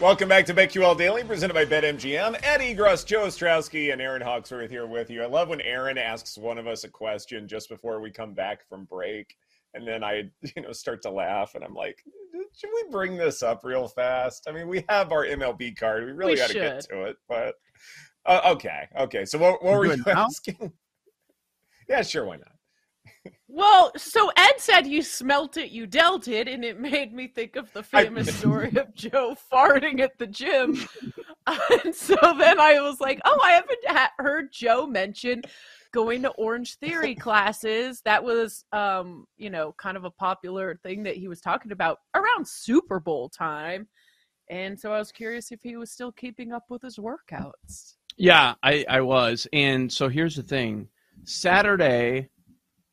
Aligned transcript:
Welcome 0.00 0.28
back 0.28 0.46
to 0.46 0.54
BetQL 0.54 0.96
Daily, 0.96 1.24
presented 1.24 1.54
by 1.54 1.64
BetMGM. 1.64 2.38
Ed 2.44 2.60
Egros, 2.60 3.04
Joe 3.04 3.26
Ostrowski, 3.26 3.92
and 3.92 4.00
Erin 4.00 4.22
Hawksworth 4.22 4.70
here 4.70 4.86
with 4.86 5.10
you. 5.10 5.24
I 5.24 5.26
love 5.26 5.48
when 5.48 5.60
Aaron 5.60 5.98
asks 5.98 6.38
one 6.38 6.56
of 6.56 6.68
us 6.68 6.84
a 6.84 6.88
question 6.88 7.48
just 7.48 7.68
before 7.68 8.00
we 8.00 8.12
come 8.12 8.32
back 8.32 8.64
from 8.68 8.84
break, 8.84 9.34
and 9.74 9.88
then 9.88 10.04
I, 10.04 10.30
you 10.54 10.62
know, 10.62 10.70
start 10.70 11.02
to 11.02 11.10
laugh, 11.10 11.56
and 11.56 11.64
I'm 11.64 11.74
like, 11.74 11.98
should 12.56 12.70
we 12.72 12.84
bring 12.92 13.16
this 13.16 13.42
up 13.42 13.64
real 13.64 13.88
fast? 13.88 14.46
I 14.48 14.52
mean, 14.52 14.68
we 14.68 14.84
have 14.88 15.10
our 15.10 15.26
MLB 15.26 15.76
card. 15.76 16.04
We 16.04 16.12
really 16.12 16.36
got 16.36 16.50
to 16.50 16.54
get 16.54 16.80
to 16.90 17.06
it, 17.06 17.16
but 17.28 17.56
uh, 18.24 18.52
okay, 18.52 18.86
okay. 19.00 19.24
So 19.24 19.36
what, 19.36 19.64
what 19.64 19.78
were 19.78 19.86
you 19.86 20.04
asking? 20.06 20.72
yeah, 21.88 22.02
sure, 22.02 22.24
why 22.24 22.36
not? 22.36 22.52
Well, 23.48 23.92
so 23.96 24.30
Ed 24.36 24.54
said 24.58 24.86
you 24.86 25.02
smelt 25.02 25.56
it, 25.56 25.70
you 25.70 25.86
dealt 25.86 26.28
it, 26.28 26.48
and 26.48 26.64
it 26.64 26.80
made 26.80 27.12
me 27.12 27.28
think 27.28 27.56
of 27.56 27.72
the 27.72 27.82
famous 27.84 28.28
I... 28.28 28.32
story 28.32 28.76
of 28.76 28.94
Joe 28.94 29.36
farting 29.52 30.00
at 30.00 30.18
the 30.18 30.26
gym. 30.26 30.76
and 31.46 31.94
so 31.94 32.16
then 32.38 32.60
I 32.60 32.80
was 32.80 33.00
like, 33.00 33.20
oh, 33.24 33.40
I 33.42 33.52
haven't 33.52 33.86
ha- 33.86 34.12
heard 34.18 34.52
Joe 34.52 34.86
mention 34.86 35.42
going 35.92 36.22
to 36.22 36.30
Orange 36.30 36.76
Theory 36.76 37.14
classes. 37.14 38.02
That 38.04 38.22
was, 38.22 38.64
um, 38.72 39.26
you 39.36 39.50
know, 39.50 39.74
kind 39.78 39.96
of 39.96 40.04
a 40.04 40.10
popular 40.10 40.78
thing 40.82 41.02
that 41.04 41.16
he 41.16 41.28
was 41.28 41.40
talking 41.40 41.72
about 41.72 41.98
around 42.14 42.46
Super 42.46 43.00
Bowl 43.00 43.28
time. 43.28 43.88
And 44.50 44.78
so 44.78 44.92
I 44.92 44.98
was 44.98 45.12
curious 45.12 45.52
if 45.52 45.62
he 45.62 45.76
was 45.76 45.90
still 45.90 46.12
keeping 46.12 46.52
up 46.52 46.64
with 46.70 46.82
his 46.82 46.98
workouts. 46.98 47.96
Yeah, 48.16 48.54
I, 48.62 48.84
I 48.88 49.00
was. 49.00 49.46
And 49.52 49.92
so 49.92 50.08
here's 50.08 50.36
the 50.36 50.42
thing 50.42 50.88
Saturday, 51.24 52.28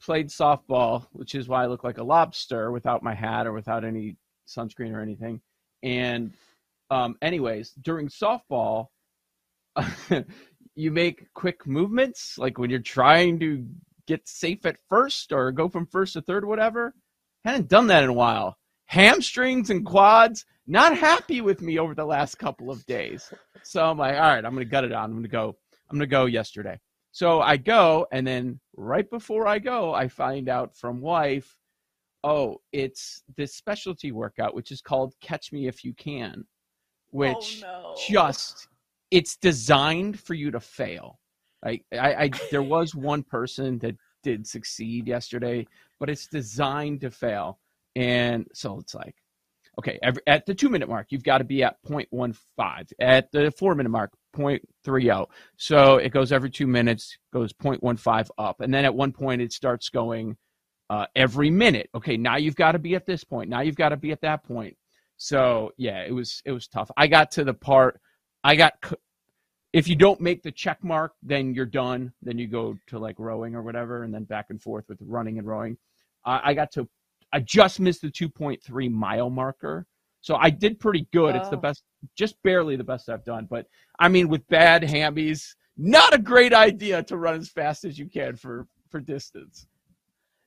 played 0.06 0.28
softball, 0.28 1.08
which 1.11 1.36
is 1.36 1.48
why 1.48 1.64
I 1.64 1.67
look 1.67 1.84
like 1.84 1.98
a 1.98 2.03
lobster 2.03 2.72
without 2.72 3.03
my 3.03 3.14
hat 3.14 3.48
or 3.48 3.53
without 3.53 3.84
any 3.84 4.17
sunscreen 4.47 4.94
or 4.94 5.02
anything. 5.02 5.42
And, 5.84 6.34
um, 6.89 7.17
anyways, 7.22 7.72
during 7.81 8.08
softball, 8.08 8.88
you 10.75 10.92
make 10.92 11.34
quick 11.34 11.66
movements, 11.66 12.38
like 12.38 12.58
when 12.58 12.70
you're 12.70 12.80
trying 12.80 13.39
to 13.39 13.66
get 14.08 14.28
safe 14.28 14.66
at 14.66 14.78
first 14.89 15.31
or 15.31 15.52
go 15.52 15.67
from 15.67 15.88
first 15.88 16.14
to 16.14 16.22
third, 16.22 16.44
or 16.44 16.47
whatever. 16.47 16.94
Hadn't 17.44 17.67
done 17.67 17.88
that 17.88 18.03
in 18.03 18.09
a 18.09 18.14
while. 18.14 18.58
Hamstrings 18.86 19.69
and 19.69 19.86
quads, 19.86 20.45
not 20.67 20.97
happy 20.97 21.42
with 21.42 21.62
me 21.62 21.80
over 21.80 21.95
the 21.95 22.06
last 22.06 22.36
couple 22.36 22.69
of 22.69 22.86
days. 22.86 23.31
So 23.64 23.84
I'm 23.84 23.97
like, 23.97 24.16
all 24.16 24.22
right, 24.22 24.45
I'm 24.45 24.53
gonna 24.53 24.66
gut 24.66 24.84
it 24.84 24.94
out. 24.94 25.06
I'm 25.06 25.16
gonna 25.16 25.28
go. 25.28 25.56
I'm 25.90 25.97
gonna 25.97 26.07
go 26.07 26.25
yesterday. 26.25 26.80
So 27.16 27.40
I 27.40 27.56
go, 27.56 28.08
and 28.12 28.28
then 28.28 28.59
right 28.76 29.09
before 29.09 29.48
I 29.48 29.58
go, 29.58 29.94
I 29.94 30.09
find 30.09 30.50
out 30.50 30.76
from 30.76 31.00
wife, 31.00 31.56
oh, 32.26 32.58
it's 32.74 33.24
this 33.38 33.56
specialty 33.56 34.12
workout, 34.12 34.53
which 34.53 34.70
is 34.70 34.81
called 34.81 35.14
Catch 35.22 35.54
Me 35.54 35.66
If 35.66 35.86
You 35.86 35.94
Can, 35.94 36.44
oh, 36.44 36.46
which 37.12 37.64
oh, 37.66 37.94
no. 37.94 37.96
just 38.06 38.68
it's 39.12 39.38
designed 39.38 40.20
for 40.20 40.34
you 40.34 40.52
to 40.52 40.59
fail. 40.59 41.22
Like 41.64 41.86
I, 41.94 42.16
I 42.16 42.30
there 42.52 42.62
was 42.62 42.94
one 42.94 43.24
person 43.24 43.80
that 43.80 43.96
did 44.22 44.46
succeed 44.46 45.08
yesterday, 45.08 45.68
but 46.02 46.09
it's 46.09 46.28
designed 46.28 47.00
to 47.00 47.12
fail. 47.12 47.59
And 47.96 48.46
so 48.54 48.78
it's 48.80 48.94
like, 48.94 49.16
okay, 49.80 49.98
every, 50.04 50.22
at 50.28 50.46
the 50.46 50.54
two 50.54 50.68
minute 50.68 50.90
mark, 50.90 51.08
you've 51.12 51.24
got 51.24 51.38
to 51.38 51.46
be 51.46 51.64
at 51.64 51.78
0.15. 51.88 52.92
At 53.00 53.31
the 53.31 53.52
four 53.52 53.74
minute 53.74 53.88
mark, 53.88 54.12
0.30. 54.35 55.28
So 55.57 55.96
it 55.97 56.09
goes 56.09 56.31
every 56.31 56.50
two 56.50 56.68
minutes, 56.68 57.18
goes 57.31 57.53
0.15 57.53 58.29
up. 58.38 58.62
And 58.62 58.73
then 58.73 58.85
at 58.85 58.94
one 58.94 59.12
point, 59.12 59.41
it 59.41 59.53
starts 59.53 59.90
going 59.90 60.38
uh, 60.90 61.06
every 61.16 61.50
minute. 61.50 61.90
Okay, 61.96 62.18
now 62.18 62.38
you've 62.38 62.56
got 62.56 62.74
to 62.74 62.79
be 62.79 62.95
at 62.95 63.06
this 63.06 63.24
point. 63.24 63.50
Now 63.50 63.62
you've 63.62 63.75
got 63.75 63.90
to 63.90 63.97
be 63.97 64.12
at 64.12 64.22
that 64.22 64.44
point. 64.44 64.75
So 65.18 65.72
yeah, 65.78 66.03
it 66.03 66.12
was 66.12 66.41
it 66.45 66.51
was 66.51 66.68
tough. 66.68 66.91
I 66.97 67.07
got 67.07 67.31
to 67.31 67.44
the 67.44 67.53
part 67.53 68.01
I 68.44 68.56
got 68.56 68.74
if 69.75 69.90
you 69.90 69.95
don't 69.95 70.22
make 70.22 70.41
the 70.41 70.53
check 70.53 70.81
mark, 70.85 71.16
then 71.22 71.53
you're 71.53 71.66
done. 71.66 72.13
Then 72.22 72.38
you 72.38 72.47
go 72.47 72.78
to 72.88 72.97
like 72.97 73.19
rowing 73.19 73.56
or 73.56 73.62
whatever, 73.62 74.03
and 74.03 74.13
then 74.13 74.24
back 74.24 74.45
and 74.50 74.62
forth 74.62 74.85
with 74.88 75.00
running 75.01 75.38
and 75.38 75.45
rowing. 75.45 75.78
Uh, 76.24 76.40
I 76.41 76.53
got 76.53 76.72
to, 76.74 76.88
I 77.34 77.41
just 77.41 77.81
missed 77.81 78.01
the 78.01 78.09
2.3 78.09 78.90
mile 78.90 79.29
marker. 79.29 79.85
So 80.25 80.38
I 80.38 80.50
did 80.50 80.80
pretty 80.80 81.08
good. 81.13 81.36
Oh. 81.36 81.38
It's 81.38 81.50
the 81.50 81.58
oh. 81.58 81.62
best, 81.62 81.84
just 82.18 82.41
barely 82.41 82.75
the 82.75 82.84
best 82.84 83.09
I've 83.09 83.24
done. 83.24 83.46
But 83.47 83.68
I 84.00 84.09
mean, 84.09 84.28
with 84.28 84.46
bad 84.47 84.81
hammies, 84.81 85.53
not 85.78 86.16
a 86.16 86.18
great 86.18 86.52
idea 86.52 87.03
to 87.03 87.18
run 87.18 87.36
as 87.36 87.50
fast 87.50 87.86
as 87.86 88.00
you 88.00 88.08
can 88.08 88.36
for 88.36 88.66
for 88.90 89.00
distance. 89.00 89.68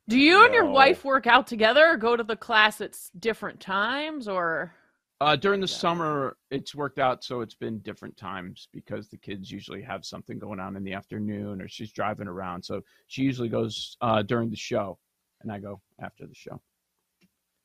Do 0.09 0.19
you 0.19 0.45
and 0.45 0.53
your 0.53 0.67
wife 0.67 1.05
work 1.05 1.29
out 1.29 1.47
together 1.47 1.91
or 1.91 1.97
go 1.97 2.17
to 2.17 2.25
the 2.25 2.35
class 2.35 2.81
at 2.81 2.99
different 3.21 3.61
times 3.61 4.27
or? 4.27 4.75
Uh, 5.21 5.37
during 5.37 5.61
the 5.61 5.69
yeah. 5.69 5.77
summer, 5.77 6.37
it's 6.51 6.75
worked 6.75 6.99
out 6.99 7.23
so 7.23 7.41
it's 7.41 7.55
been 7.55 7.79
different 7.81 8.17
times 8.17 8.69
because 8.73 9.09
the 9.09 9.17
kids 9.17 9.51
usually 9.51 9.83
have 9.83 10.05
something 10.05 10.41
going 10.41 10.59
on 10.59 10.77
in 10.77 10.83
the 10.83 10.93
afternoon 10.93 11.63
or 11.63 11.69
she's 11.69 11.93
driving 11.93 12.27
around. 12.27 12.65
So 12.65 12.81
she 13.07 13.23
usually 13.23 13.49
goes 13.49 13.97
uh, 14.01 14.23
during 14.23 14.51
the 14.51 14.57
show, 14.57 14.99
and 15.43 15.53
I 15.53 15.61
go 15.61 15.81
after 16.01 16.27
the 16.27 16.35
show. 16.35 16.61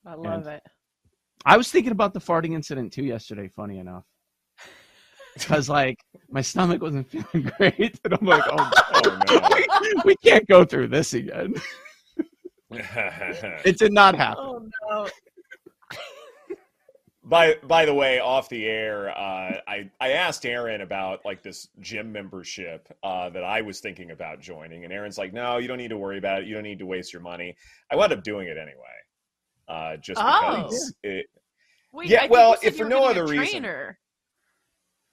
I 0.05 0.13
love 0.13 0.45
and 0.45 0.57
it. 0.57 0.63
I 1.45 1.57
was 1.57 1.69
thinking 1.69 1.91
about 1.91 2.13
the 2.13 2.19
farting 2.19 2.53
incident 2.53 2.93
too 2.93 3.03
yesterday. 3.03 3.47
Funny 3.47 3.79
enough, 3.79 4.05
because 5.33 5.69
like 5.69 5.99
my 6.29 6.41
stomach 6.41 6.81
wasn't 6.81 7.07
feeling 7.09 7.51
great, 7.57 7.99
and 8.03 8.13
I'm 8.13 8.25
like, 8.25 8.43
oh, 8.47 8.71
oh 8.93 9.19
no, 9.29 9.49
we, 9.81 9.93
we 10.05 10.15
can't 10.17 10.47
go 10.47 10.63
through 10.63 10.87
this 10.89 11.13
again. 11.13 11.55
it 12.71 13.77
did 13.77 13.93
not 13.93 14.15
happen. 14.15 14.43
Oh 14.43 14.69
no. 14.89 15.07
By 17.25 17.55
by 17.63 17.85
the 17.85 17.93
way, 17.93 18.19
off 18.19 18.49
the 18.49 18.65
air, 18.65 19.09
uh, 19.09 19.61
I 19.65 19.89
I 20.01 20.11
asked 20.11 20.45
Erin 20.45 20.81
about 20.81 21.23
like 21.23 21.41
this 21.41 21.69
gym 21.79 22.11
membership 22.11 22.93
uh, 23.01 23.29
that 23.29 23.45
I 23.45 23.61
was 23.61 23.79
thinking 23.79 24.11
about 24.11 24.41
joining, 24.41 24.83
and 24.83 24.91
Erin's 24.91 25.17
like, 25.17 25.31
"No, 25.31 25.57
you 25.57 25.69
don't 25.69 25.77
need 25.77 25.89
to 25.89 25.97
worry 25.97 26.17
about 26.17 26.41
it. 26.41 26.47
You 26.47 26.53
don't 26.53 26.63
need 26.63 26.79
to 26.79 26.85
waste 26.85 27.13
your 27.13 27.21
money." 27.21 27.55
I 27.89 27.95
wound 27.95 28.11
up 28.11 28.23
doing 28.23 28.49
it 28.49 28.57
anyway, 28.57 28.93
uh, 29.67 29.97
just 29.97 30.19
oh. 30.21 30.63
because 30.63 30.93
it. 31.03 31.25
Wait, 31.91 32.09
yeah, 32.09 32.27
well, 32.27 32.55
if 32.63 32.77
for 32.77 32.85
no 32.85 33.05
other 33.05 33.25
reason. 33.25 33.65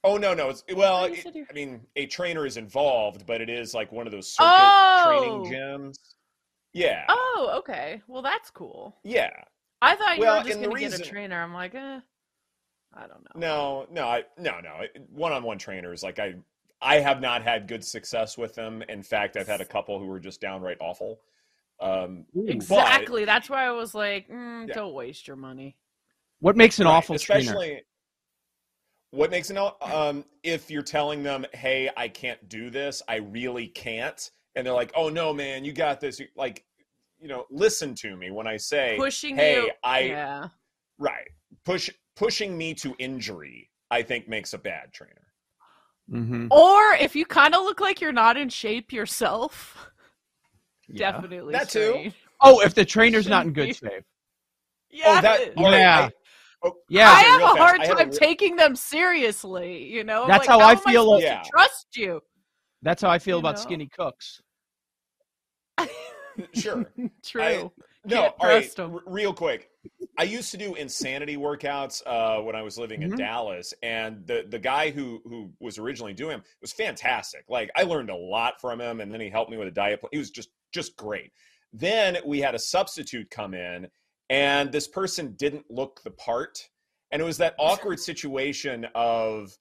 Oh 0.03 0.17
no, 0.17 0.33
no. 0.33 0.49
It's 0.49 0.65
well, 0.75 1.05
it, 1.05 1.27
I 1.27 1.53
mean, 1.53 1.83
a 1.97 2.07
trainer 2.07 2.47
is 2.47 2.57
involved, 2.57 3.27
but 3.27 3.41
it 3.41 3.51
is 3.51 3.75
like 3.75 3.93
one 3.93 4.07
of 4.07 4.13
those 4.13 4.33
circuit 4.33 4.49
oh. 4.49 5.45
training 5.45 5.53
gyms. 5.53 5.97
Yeah. 6.73 7.05
Oh, 7.09 7.55
okay. 7.59 8.01
Well, 8.09 8.23
that's 8.23 8.51
cool. 8.51 8.97
Yeah. 9.05 9.31
I 9.83 9.97
thought 9.97 10.17
you 10.17 10.23
well, 10.23 10.39
were 10.39 10.49
just 10.49 10.59
going 10.59 10.71
to 10.71 10.75
reason... 10.75 10.99
get 10.99 11.07
a 11.07 11.11
trainer. 11.11 11.43
I'm 11.43 11.53
like, 11.53 11.75
eh, 11.75 12.01
I 12.95 13.01
don't 13.07 13.25
know. 13.35 13.35
No, 13.35 13.87
no, 13.91 14.07
I, 14.07 14.23
no, 14.39 14.61
no. 14.61 14.83
One-on-one 15.11 15.59
trainers, 15.59 16.03
like 16.03 16.19
I, 16.19 16.35
I 16.81 16.97
have 16.97 17.21
not 17.21 17.43
had 17.43 17.67
good 17.67 17.85
success 17.85 18.39
with 18.39 18.55
them. 18.55 18.83
In 18.89 19.03
fact, 19.03 19.37
I've 19.37 19.49
had 19.49 19.61
a 19.61 19.65
couple 19.65 19.99
who 19.99 20.07
were 20.07 20.21
just 20.21 20.41
downright 20.41 20.77
awful. 20.81 21.21
Um, 21.81 22.27
exactly. 22.47 23.23
But, 23.23 23.27
That's 23.27 23.51
why 23.51 23.67
I 23.67 23.71
was 23.71 23.95
like, 23.95 24.29
mm, 24.29 24.69
yeah. 24.69 24.75
don't 24.75 24.93
waste 24.93 25.27
your 25.27 25.37
money. 25.37 25.77
What 26.41 26.57
makes 26.57 26.79
an 26.79 26.87
right, 26.87 26.93
awful 26.93 27.17
especially, 27.17 27.67
trainer? 27.67 27.81
What 29.13 29.31
makes 29.31 29.51
an 29.51 29.59
um, 29.83 30.25
if 30.43 30.71
you're 30.71 30.83
telling 30.83 31.23
them, 31.23 31.45
"Hey, 31.53 31.91
I 31.97 32.09
can't 32.09 32.49
do 32.49 32.71
this. 32.71 33.03
I 33.09 33.17
really 33.17 33.67
can't," 33.67 34.31
and 34.55 34.67
they're 34.67 34.75
like, 34.75 34.93
"Oh 34.95 35.09
no, 35.09 35.35
man, 35.35 35.65
you 35.65 35.73
got 35.73 36.01
this." 36.01 36.21
Like 36.37 36.65
you 37.19 37.29
know, 37.29 37.45
listen 37.51 37.95
to 37.97 38.17
me 38.17 38.31
when 38.31 38.47
I 38.47 38.57
say 38.57 38.97
pushing 38.97 39.37
hey, 39.37 39.57
you. 39.57 39.71
I 39.83 40.01
yeah. 40.01 40.49
right 40.99 41.29
push 41.65 41.91
pushing 42.17 42.57
me 42.57 42.75
to 42.75 42.95
injury. 42.99 43.71
I 43.91 44.03
think 44.03 44.29
makes 44.29 44.53
a 44.53 44.59
bad 44.59 44.93
trainer. 44.93 45.27
Mm-hmm. 46.11 46.49
Or 46.51 46.95
if 47.01 47.15
you 47.15 47.25
kind 47.25 47.55
of 47.55 47.63
look 47.63 47.81
like 47.81 48.01
you're 48.01 48.13
not 48.13 48.37
in 48.37 48.49
shape 48.49 48.93
yourself, 48.93 49.90
yeah. 50.93 51.13
definitely 51.13 51.53
that 51.53 51.69
too. 51.69 52.11
Oh, 52.41 52.61
if 52.61 52.75
the 52.75 52.85
trainer's 52.85 53.27
not 53.29 53.47
in 53.47 53.53
good 53.53 53.75
shape. 53.77 54.05
Yeah. 54.91 55.21
that. 55.21 55.53
all 55.57 55.65
right, 55.65 55.79
Yeah. 55.79 56.01
I- 56.09 56.11
oh, 56.65 56.73
Yeah. 56.89 57.11
I 57.11 57.21
have 57.23 57.41
a 57.43 57.47
hard 57.47 57.81
I 57.81 57.87
had 57.87 57.97
a 58.01 58.05
time 58.05 58.11
taking 58.11 58.57
them 58.57 58.75
seriously. 58.77 59.85
You 59.85 60.05
know, 60.05 60.27
That's 60.27 60.47
like, 60.47 60.49
how 60.49 60.61
I 60.67 60.75
feel 60.77 61.05
supposed 61.05 61.25
Yeah. 61.25 61.43
trust 61.51 61.87
you. 61.97 62.21
That's 62.83 63.03
how 63.03 63.11
I 63.11 63.19
feel 63.19 63.37
You 63.37 63.41
about 63.41 63.57
know? 63.57 63.63
skinny 63.63 63.89
cooks. 63.89 64.41
Sure. 66.55 66.87
True. 67.25 67.71
No, 68.07 68.23
all 68.23 68.49
right. 68.49 68.63
trust 68.63 68.81
'em. 68.81 68.95
r- 68.95 69.01
real 69.07 69.35
quick. 69.35 69.69
I 70.19 70.23
used 70.23 70.51
to 70.53 70.57
do 70.57 70.75
insanity 70.75 71.37
workouts 71.37 72.03
uh, 72.07 72.41
when 72.43 72.57
I 72.57 72.63
was 72.63 72.79
living 72.79 73.03
in 73.03 73.13
Mhm. 73.13 73.19
Dallas, 73.19 73.75
and 73.83 74.27
the 74.27 74.47
the 74.49 74.59
guy 74.59 74.91
who 74.91 75.21
who 75.25 75.53
was 75.61 75.77
originally 75.79 76.15
doing 76.15 76.31
them 76.39 76.45
was 76.63 76.73
fantastic. 76.73 77.45
Like 77.49 77.71
I 77.77 77.83
learned 77.83 78.09
a 78.09 78.17
lot 78.17 78.59
from 78.61 78.81
him, 78.81 79.01
and 79.01 79.13
then 79.13 79.21
he 79.21 79.29
helped 79.29 79.51
me 79.51 79.59
with 79.59 79.69
a 79.69 79.73
diet 79.73 80.01
plan. 80.01 80.09
He 80.13 80.19
was 80.19 80.31
just 80.31 80.49
just 80.73 80.97
great. 80.97 81.33
Then 81.73 82.19
we 82.25 82.41
had 82.41 82.55
a 82.55 82.59
substitute 82.59 83.31
come 83.31 83.55
in, 83.55 83.89
and 84.29 84.73
this 84.73 84.89
person 84.89 85.35
didn't 85.37 85.67
look 85.71 86.01
the 86.05 86.11
part, 86.11 86.69
and 87.11 87.21
it 87.21 87.25
was 87.25 87.39
that 87.39 87.55
awkward 87.59 88.01
situation 88.11 88.87
of 88.95 89.57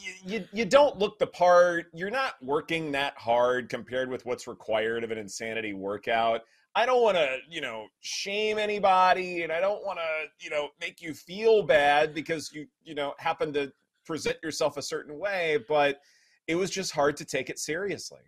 you, 0.00 0.12
you, 0.24 0.44
you 0.52 0.64
don't 0.64 0.98
look 0.98 1.18
the 1.18 1.26
part. 1.26 1.86
You're 1.94 2.10
not 2.10 2.34
working 2.42 2.92
that 2.92 3.16
hard 3.16 3.68
compared 3.68 4.10
with 4.10 4.26
what's 4.26 4.46
required 4.46 5.04
of 5.04 5.10
an 5.10 5.18
insanity 5.18 5.74
workout. 5.74 6.42
I 6.74 6.86
don't 6.86 7.02
want 7.02 7.16
to, 7.16 7.38
you 7.48 7.60
know, 7.60 7.86
shame 8.00 8.58
anybody, 8.58 9.42
and 9.42 9.52
I 9.52 9.60
don't 9.60 9.84
want 9.84 9.98
to, 9.98 10.44
you 10.44 10.50
know, 10.50 10.68
make 10.80 11.02
you 11.02 11.14
feel 11.14 11.62
bad 11.62 12.14
because 12.14 12.50
you, 12.52 12.66
you 12.84 12.94
know, 12.94 13.14
happen 13.18 13.52
to 13.54 13.72
present 14.06 14.36
yourself 14.42 14.76
a 14.76 14.82
certain 14.82 15.18
way. 15.18 15.58
But 15.68 16.00
it 16.46 16.54
was 16.54 16.70
just 16.70 16.92
hard 16.92 17.16
to 17.18 17.24
take 17.24 17.50
it 17.50 17.58
seriously. 17.58 18.20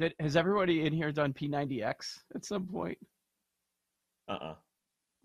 That 0.00 0.14
has 0.18 0.36
everybody 0.36 0.84
in 0.86 0.92
here 0.92 1.12
done 1.12 1.32
P90X 1.32 2.18
at 2.34 2.44
some 2.44 2.66
point? 2.66 2.98
Uh. 4.28 4.32
uh 4.32 4.54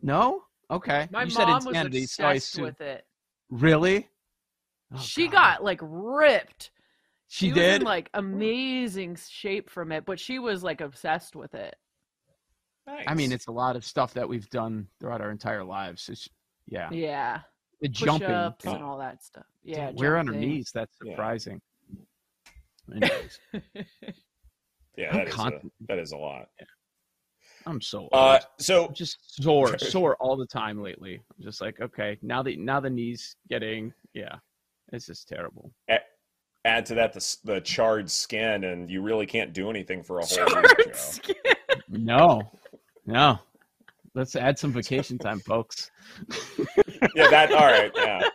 No. 0.01 0.43
Okay. 0.69 1.07
My 1.11 1.23
you 1.23 1.29
said 1.29 1.45
mom 1.45 1.55
was 1.55 1.65
insanity, 1.67 2.05
so 2.05 2.23
I 2.25 2.33
obsessed 2.33 2.53
assume- 2.53 2.63
with 2.65 2.81
it. 2.81 3.05
Really? 3.49 4.07
Oh, 4.93 4.99
she 4.99 5.25
God. 5.25 5.31
got 5.31 5.63
like 5.63 5.79
ripped. 5.81 6.71
She, 7.27 7.49
was 7.49 7.57
in 7.57 7.63
did. 7.79 7.83
like 7.83 8.09
amazing 8.13 9.17
shape 9.29 9.69
from 9.69 9.91
it, 9.91 10.05
but 10.05 10.19
she 10.19 10.37
was 10.39 10.61
like 10.63 10.81
obsessed 10.81 11.35
with 11.35 11.55
it. 11.55 11.75
I 12.87 13.15
mean, 13.15 13.31
it's 13.31 13.47
a 13.47 13.51
lot 13.51 13.75
of 13.75 13.83
stuff 13.83 14.13
that 14.13 14.29
we've 14.29 14.47
done 14.51 14.87
throughout 14.99 15.19
our 15.21 15.31
entire 15.31 15.63
lives. 15.63 16.07
It's, 16.07 16.29
yeah. 16.67 16.89
Yeah, 16.91 17.39
The 17.81 17.87
jumping. 17.87 18.27
push-ups 18.27 18.65
and 18.65 18.83
all 18.83 18.99
that 18.99 19.23
stuff. 19.23 19.45
Yeah, 19.63 19.91
We're 19.95 20.17
on 20.17 20.29
our 20.29 20.35
knees. 20.35 20.69
That's 20.71 20.95
Yeah. 21.03 21.13
surprising. 21.13 21.61
Anyways, 22.93 23.39
yeah, 24.97 25.13
that 25.13 25.27
is, 25.27 25.35
a, 25.39 25.61
that 25.87 25.99
is 25.99 26.11
a 26.11 26.17
lot. 26.17 26.47
I'm 27.65 27.81
so 27.81 27.99
old. 27.99 28.09
Uh, 28.13 28.39
so 28.59 28.87
I'm 28.87 28.93
just 28.93 29.41
sore, 29.41 29.77
sore 29.79 30.15
all 30.17 30.37
the 30.37 30.45
time 30.45 30.81
lately. 30.81 31.21
I'm 31.37 31.43
just 31.43 31.61
like, 31.61 31.81
okay, 31.81 32.17
now 32.21 32.43
the 32.43 32.55
now 32.57 32.79
the 32.79 32.89
knees 32.89 33.35
getting, 33.49 33.93
yeah, 34.13 34.35
it's 34.91 35.07
just 35.07 35.27
terrible. 35.27 35.71
add 36.65 36.85
to 36.87 36.95
that 36.95 37.13
the, 37.13 37.37
the 37.43 37.61
charred 37.61 38.09
skin, 38.09 38.65
and 38.65 38.89
you 38.89 39.01
really 39.01 39.25
can't 39.25 39.53
do 39.53 39.69
anything 39.69 40.03
for 40.03 40.19
a 40.19 40.25
whole 40.25 40.61
week. 40.77 40.95
Skin. 40.95 41.35
No, 41.87 42.41
no. 43.05 43.37
Let's 44.15 44.35
add 44.35 44.57
some 44.57 44.71
vacation 44.71 45.17
time, 45.19 45.39
folks. 45.39 45.91
yeah, 47.15 47.29
that 47.29 47.51
all 47.51 47.65
right. 47.65 47.91
Yeah. 47.95 48.27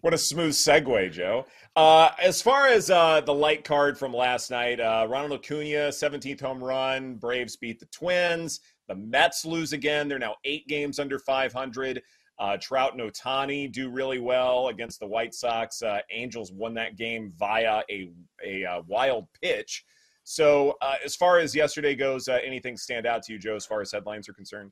What 0.00 0.14
a 0.14 0.18
smooth 0.18 0.52
segue, 0.52 1.10
Joe. 1.10 1.44
Uh, 1.74 2.10
as 2.22 2.40
far 2.40 2.68
as 2.68 2.88
uh, 2.88 3.20
the 3.20 3.34
light 3.34 3.64
card 3.64 3.98
from 3.98 4.14
last 4.14 4.48
night, 4.48 4.78
uh, 4.78 5.08
Ronald 5.10 5.40
Acuna, 5.40 5.88
17th 5.88 6.40
home 6.40 6.62
run. 6.62 7.16
Braves 7.16 7.56
beat 7.56 7.80
the 7.80 7.86
Twins. 7.86 8.60
The 8.86 8.94
Mets 8.94 9.44
lose 9.44 9.72
again. 9.72 10.06
They're 10.06 10.20
now 10.20 10.36
eight 10.44 10.68
games 10.68 11.00
under 11.00 11.18
500. 11.18 12.00
Uh, 12.38 12.56
Trout 12.58 12.92
and 12.92 13.02
Ohtani 13.02 13.72
do 13.72 13.90
really 13.90 14.20
well 14.20 14.68
against 14.68 15.00
the 15.00 15.06
White 15.06 15.34
Sox. 15.34 15.82
Uh, 15.82 15.98
Angels 16.12 16.52
won 16.52 16.74
that 16.74 16.96
game 16.96 17.32
via 17.36 17.82
a 17.90 18.12
a 18.46 18.64
uh, 18.64 18.82
wild 18.86 19.26
pitch. 19.42 19.84
So, 20.22 20.76
as 21.04 21.16
far 21.16 21.38
as 21.38 21.56
yesterday 21.56 21.96
goes, 21.96 22.28
anything 22.28 22.76
stand 22.76 23.04
out 23.04 23.24
to 23.24 23.32
you, 23.32 23.38
Joe? 23.40 23.56
As 23.56 23.66
far 23.66 23.80
as 23.80 23.90
headlines 23.90 24.28
are 24.28 24.34
concerned? 24.34 24.70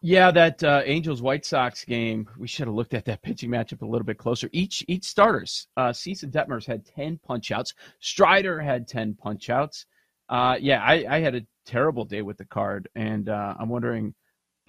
Yeah, 0.00 0.30
that 0.32 0.62
uh, 0.62 0.82
Angels 0.84 1.22
White 1.22 1.46
Sox 1.46 1.82
game. 1.84 2.28
We 2.38 2.46
should 2.46 2.66
have 2.66 2.74
looked 2.74 2.92
at 2.92 3.06
that 3.06 3.22
pitching 3.22 3.48
matchup 3.50 3.80
a 3.80 3.86
little 3.86 4.04
bit 4.04 4.18
closer. 4.18 4.50
Each 4.52 4.84
each 4.86 5.04
starters, 5.04 5.66
uh, 5.78 5.92
Cease 5.94 6.22
and 6.22 6.32
Detmers 6.32 6.66
had 6.66 6.84
ten 6.84 7.18
punch 7.26 7.50
outs. 7.50 7.72
Strider 8.00 8.60
had 8.60 8.86
ten 8.86 9.14
punch 9.14 9.48
outs. 9.48 9.86
Uh, 10.28 10.56
yeah, 10.60 10.82
I, 10.82 11.06
I 11.08 11.20
had 11.20 11.34
a 11.34 11.42
terrible 11.64 12.04
day 12.04 12.20
with 12.22 12.36
the 12.36 12.44
card, 12.44 12.88
and 12.94 13.28
uh, 13.30 13.54
I'm 13.58 13.68
wondering. 13.70 14.14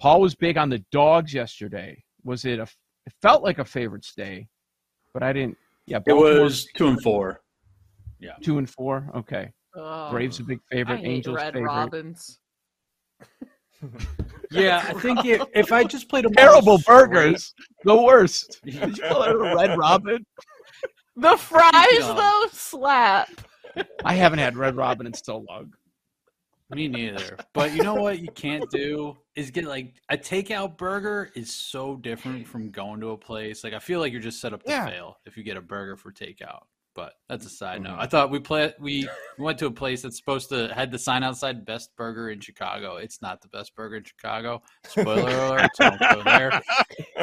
Paul 0.00 0.20
was 0.22 0.34
big 0.34 0.56
on 0.58 0.68
the 0.70 0.78
dogs 0.92 1.32
yesterday. 1.34 2.02
Was 2.24 2.44
it 2.46 2.58
a? 2.58 2.64
It 3.06 3.12
felt 3.22 3.42
like 3.42 3.58
a 3.58 3.64
favorites 3.64 4.14
day, 4.14 4.48
but 5.14 5.22
I 5.22 5.32
didn't. 5.34 5.56
Yeah, 5.86 6.00
It 6.06 6.12
was 6.14 6.66
two 6.74 6.88
and 6.88 7.02
four. 7.02 7.40
Yeah, 8.20 8.32
two 8.42 8.56
and 8.58 8.68
four. 8.68 9.10
Okay, 9.14 9.52
Oh, 9.74 10.10
Braves 10.10 10.40
a 10.40 10.44
big 10.44 10.60
I 10.72 10.76
favorite. 10.76 10.96
hate 11.00 11.06
Angels 11.06 11.36
Red 11.36 11.52
favorite. 11.54 11.68
Robins. 11.68 12.40
Yeah, 14.50 14.84
I 14.88 14.92
think 14.94 15.24
if, 15.24 15.42
if 15.54 15.72
I 15.72 15.84
just 15.84 16.08
played 16.08 16.24
a 16.24 16.30
Terrible 16.30 16.78
burgers, 16.86 17.52
the 17.84 18.00
worst. 18.00 18.60
Did 18.64 18.96
you 18.96 19.02
call 19.04 19.22
it 19.24 19.32
a 19.32 19.54
Red 19.56 19.76
Robin? 19.76 20.24
The 21.16 21.36
fries 21.36 21.98
No. 22.00 22.14
though 22.14 22.44
slap. 22.52 23.28
I 24.04 24.14
haven't 24.14 24.38
had 24.38 24.56
Red 24.56 24.76
Robin 24.76 25.06
in 25.06 25.14
so 25.14 25.44
long. 25.48 25.74
Me 26.70 26.88
neither. 26.88 27.36
But 27.52 27.74
you 27.74 27.82
know 27.82 27.94
what 27.94 28.18
you 28.20 28.28
can't 28.32 28.68
do 28.70 29.16
is 29.34 29.50
get 29.50 29.64
like 29.66 29.94
a 30.08 30.16
takeout 30.16 30.76
burger 30.76 31.30
is 31.34 31.52
so 31.52 31.96
different 31.96 32.46
from 32.46 32.70
going 32.70 33.00
to 33.00 33.10
a 33.10 33.16
place. 33.16 33.62
Like 33.64 33.72
I 33.72 33.78
feel 33.78 34.00
like 34.00 34.12
you're 34.12 34.20
just 34.20 34.40
set 34.40 34.52
up 34.52 34.62
to 34.64 34.70
Yeah. 34.70 34.86
fail 34.86 35.18
if 35.26 35.36
you 35.36 35.42
get 35.42 35.56
a 35.56 35.60
burger 35.60 35.96
for 35.96 36.10
takeout. 36.12 36.62
But 36.96 37.12
that's 37.28 37.44
a 37.44 37.50
side 37.50 37.82
note. 37.82 37.98
Mhm. 37.98 38.00
I 38.00 38.06
thought 38.06 38.30
we 38.30 38.38
play 38.40 38.72
we 38.80 39.06
went 39.38 39.58
to 39.58 39.66
a 39.66 39.70
place 39.70 40.00
that's 40.00 40.16
supposed 40.16 40.48
to 40.48 40.72
had 40.74 40.90
the 40.90 40.98
sign 40.98 41.22
outside 41.22 41.66
best 41.66 41.94
burger 41.94 42.30
in 42.30 42.40
Chicago. 42.40 42.96
It's 42.96 43.20
not 43.20 43.42
the 43.42 43.48
best 43.48 43.76
burger 43.76 43.96
in 43.96 44.04
Chicago. 44.04 44.62
Spoiler 44.86 45.28
alert, 45.60 45.70
don't 45.78 46.00
go 46.00 46.22
there. 46.22 46.54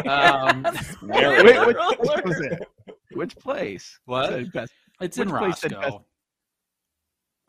Um, 0.08 0.62
There 1.02 1.44
Wait, 1.44 1.66
which, 1.68 1.78
which 2.00 2.24
was 2.24 2.40
it? 2.42 2.68
Which 3.14 3.36
place? 3.38 4.00
what? 4.06 4.30
Said 4.30 4.52
best- 4.52 4.74
It's 5.02 5.18
in 5.18 5.28
place 5.30 5.64
Roscoe. 5.64 6.06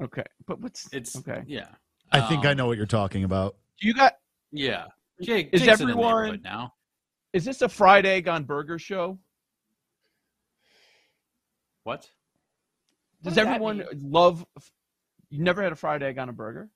Okay, 0.03 0.25
but 0.47 0.61
what's 0.61 0.93
It's 0.93 1.15
okay? 1.17 1.43
yeah. 1.47 1.69
I 2.11 2.21
think 2.23 2.47
I 2.47 2.53
Um, 2.53 2.57
know 2.57 2.67
what 2.67 2.77
you're 2.79 2.87
talking 2.87 3.25
about. 3.25 3.57
You 3.81 3.93
got? 3.95 4.15
Yeah. 4.51 4.87
Jake, 5.23 5.51
Is 5.53 5.61
Jake's 5.63 5.81
in 5.81 5.89
the 5.89 5.93
everyone- 5.93 6.41
now? 6.43 6.73
Is 7.35 7.45
this 7.45 7.61
a 7.63 7.69
fried 7.69 8.07
egg 8.07 8.29
on 8.29 8.45
burger 8.45 8.79
show? 8.79 9.19
What? 11.85 12.11
Does 13.23 13.35
does 13.35 13.39
everyone 13.39 13.85
love? 13.95 14.45
You 15.31 15.43
never 15.43 15.63
had 15.63 15.73
a 15.73 15.77
fried 15.77 16.03
egg 16.03 16.19
on 16.19 16.29
a 16.29 16.33
burger? 16.33 16.69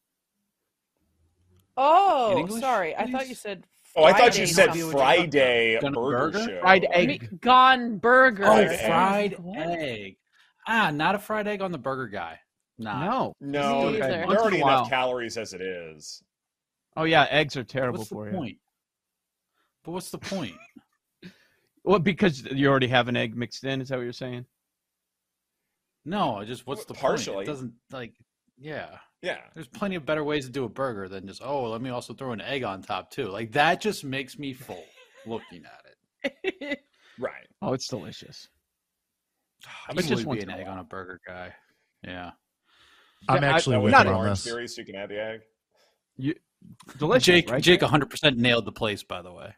Oh, 1.76 2.38
English, 2.38 2.60
sorry. 2.60 2.94
I 2.96 3.10
thought 3.10 3.28
you 3.28 3.34
said. 3.34 3.64
Oh, 3.96 4.04
I 4.04 4.12
thought 4.12 4.38
you 4.38 4.46
said 4.46 4.66
something. 4.74 4.90
Friday 4.92 5.78
Done 5.80 5.92
a 5.92 5.96
burger, 6.00 6.38
burger? 6.38 6.50
show. 6.50 6.60
Fried 6.60 6.86
egg. 6.92 7.08
mean, 7.08 7.38
Gone 7.40 7.98
burger. 7.98 8.44
Oh, 8.46 8.68
Fried 8.86 9.34
egg. 9.56 9.80
egg. 9.80 10.16
Ah, 10.66 10.90
not 10.90 11.14
a 11.14 11.18
fried 11.18 11.48
egg 11.48 11.62
on 11.62 11.72
the 11.72 11.78
burger 11.78 12.06
guy. 12.08 12.38
Nah. 12.78 13.04
No. 13.04 13.36
No, 13.40 13.90
Me 13.90 13.98
there 13.98 14.22
either. 14.24 14.32
are 14.34 14.38
already 14.38 14.60
a 14.60 14.64
enough 14.64 14.88
calories 14.90 15.36
as 15.36 15.52
it 15.54 15.60
is. 15.62 16.22
Oh 16.96 17.04
yeah, 17.04 17.26
eggs 17.30 17.56
are 17.56 17.64
terrible 17.64 17.98
What's 18.00 18.10
the 18.10 18.14
for 18.14 18.26
you. 18.26 18.32
point? 18.36 18.58
But 19.84 19.92
what's 19.92 20.10
the 20.10 20.18
point? 20.18 20.54
Well, 21.84 21.98
because 22.00 22.42
you 22.52 22.68
already 22.68 22.88
have 22.88 23.08
an 23.08 23.16
egg 23.16 23.34
mixed 23.34 23.64
in. 23.64 23.80
Is 23.80 23.88
that 23.88 23.96
what 23.96 24.02
you're 24.02 24.12
saying? 24.12 24.44
No, 26.08 26.42
just 26.44 26.66
what's 26.66 26.84
the 26.86 26.94
Partially. 26.94 27.34
point? 27.36 27.48
It 27.48 27.52
doesn't 27.52 27.72
like 27.92 28.14
yeah. 28.58 28.98
Yeah. 29.22 29.38
There's 29.54 29.68
plenty 29.68 29.96
of 29.96 30.06
better 30.06 30.24
ways 30.24 30.46
to 30.46 30.50
do 30.52 30.64
a 30.64 30.68
burger 30.68 31.08
than 31.08 31.26
just 31.26 31.42
oh, 31.44 31.68
let 31.70 31.80
me 31.82 31.90
also 31.90 32.14
throw 32.14 32.32
an 32.32 32.40
egg 32.40 32.64
on 32.64 32.82
top 32.82 33.10
too. 33.10 33.26
Like 33.28 33.52
that 33.52 33.80
just 33.80 34.04
makes 34.04 34.38
me 34.38 34.52
full 34.52 34.84
looking 35.26 35.62
at 35.64 35.84
it. 35.84 36.80
Right. 37.20 37.48
Oh, 37.60 37.72
it's 37.72 37.88
delicious. 37.88 38.46
I 39.66 39.68
But 39.88 39.96
just 39.96 40.08
just 40.08 40.22
be 40.22 40.26
once 40.28 40.44
an 40.44 40.50
egg 40.50 40.68
on 40.68 40.78
a 40.78 40.84
burger 40.84 41.20
guy. 41.26 41.52
Yeah. 42.04 42.30
I'm 43.28 43.42
Yeah, 43.42 43.54
actually 43.56 43.74
That 43.74 43.82
with 43.82 43.92
was 43.92 44.04
you 44.04 44.08
an 44.08 44.14
on 44.14 44.20
orange 44.20 44.38
this. 44.38 44.44
series, 44.44 44.78
you 44.78 44.84
can 44.84 44.94
add 44.94 45.08
the 45.08 45.20
egg. 45.20 45.40
Delicious, 46.98 47.24
Jake 47.24 47.50
right? 47.50 47.60
Jake 47.60 47.80
100% 47.80 48.36
nailed 48.36 48.66
the 48.66 48.72
place 48.72 49.02
by 49.02 49.20
the 49.20 49.32
way. 49.32 49.52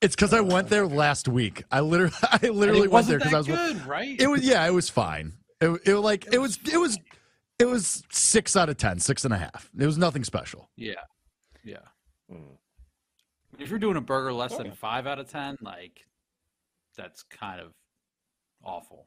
It's 0.00 0.14
because 0.16 0.32
I 0.32 0.40
went 0.40 0.68
there 0.68 0.86
last 0.86 1.28
week. 1.28 1.62
I 1.70 1.80
literally, 1.80 2.14
I 2.22 2.48
literally 2.48 2.88
went 2.88 3.06
there 3.06 3.18
because 3.18 3.34
I 3.34 3.38
was. 3.38 3.46
that 3.48 3.74
good, 3.74 3.86
right? 3.86 4.18
It 4.20 4.26
was 4.28 4.42
yeah, 4.42 4.66
it 4.66 4.72
was 4.72 4.88
fine. 4.88 5.34
It, 5.60 5.68
it 5.84 5.94
was 5.94 6.02
like 6.02 6.32
it 6.32 6.38
was 6.38 6.58
it 6.72 6.78
was 6.78 6.98
it 7.58 7.66
was 7.66 8.02
six 8.10 8.56
out 8.56 8.68
of 8.70 8.78
ten, 8.78 8.98
six 8.98 9.24
and 9.26 9.34
a 9.34 9.38
half. 9.38 9.68
It 9.78 9.84
was 9.86 9.98
nothing 9.98 10.24
special. 10.24 10.70
yeah. 10.76 10.94
Yeah. 11.62 11.76
Mm. 12.32 12.56
If 13.58 13.68
you're 13.68 13.78
doing 13.78 13.96
a 13.98 14.00
burger 14.00 14.32
less 14.32 14.52
Okay. 14.54 14.62
than 14.62 14.72
5 14.72 15.06
out 15.06 15.18
of 15.18 15.28
10, 15.30 15.58
like 15.60 16.06
that's 16.96 17.22
kind 17.24 17.60
of 17.60 17.72
awful. 18.64 19.06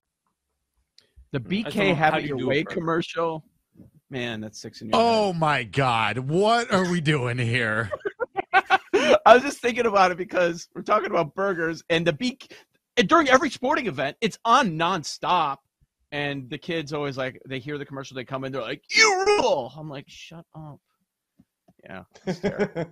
The 1.31 1.39
mm, 1.39 1.65
I 1.65 1.69
don't 1.69 1.75
know 1.75 1.83
BK 1.83 1.95
how 1.95 2.11
have 2.11 2.21
you 2.21 2.29
your 2.29 2.37
do 2.37 2.43
it, 2.45 2.47
way 2.47 2.63
bro. 2.63 2.73
commercial. 2.73 3.45
Man, 4.09 4.41
that's 4.41 4.61
six 4.61 4.81
in 4.81 4.89
your 4.89 4.99
Oh 5.01 5.33
my 5.33 5.63
God. 5.63 6.17
What 6.17 6.71
are 6.73 6.89
we 6.89 6.99
doing 6.99 7.37
here? 7.37 7.89
I 8.53 9.35
was 9.35 9.43
just 9.43 9.59
thinking 9.59 9.85
about 9.85 10.11
it 10.11 10.17
because 10.17 10.67
we're 10.75 10.81
talking 10.81 11.09
about 11.09 11.33
burgers 11.33 11.81
and 11.89 12.05
the 12.05 12.13
beak 12.13 12.53
and 12.97 13.07
during 13.07 13.29
every 13.29 13.49
sporting 13.49 13.87
event, 13.87 14.17
it's 14.21 14.37
on 14.45 14.71
nonstop. 14.71 15.57
And 16.11 16.49
the 16.49 16.57
kids 16.57 16.91
always 16.91 17.17
like 17.17 17.41
they 17.47 17.59
hear 17.59 17.77
the 17.77 17.85
commercial, 17.85 18.15
they 18.15 18.25
come 18.25 18.43
in, 18.43 18.51
they're 18.51 18.61
like, 18.61 18.83
You 18.89 19.23
rule. 19.25 19.71
I'm 19.77 19.89
like, 19.89 20.05
shut 20.07 20.45
up. 20.53 20.79
Yeah. 21.85 22.03
it's 22.25 22.39
terrible. 22.39 22.91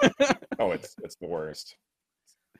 oh, 0.60 0.70
it's 0.70 0.94
it's 1.02 1.16
the 1.16 1.26
worst. 1.26 1.76